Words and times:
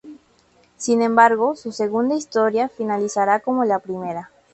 Sin 0.77 1.03
embargo, 1.03 1.55
su 1.55 1.71
segunda 1.71 2.15
´historia´ 2.15 2.71
finalizará 2.75 3.39
como 3.41 3.65
la 3.65 3.77
primera. 3.77 4.31